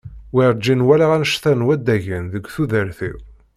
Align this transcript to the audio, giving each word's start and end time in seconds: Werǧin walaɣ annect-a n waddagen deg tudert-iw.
Werǧin 0.33 0.85
walaɣ 0.87 1.11
annect-a 1.15 1.51
n 1.53 1.65
waddagen 1.65 2.23
deg 2.33 2.43
tudert-iw. 2.53 3.17